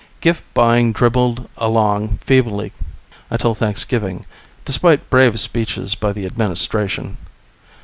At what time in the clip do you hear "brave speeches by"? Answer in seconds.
5.11-6.11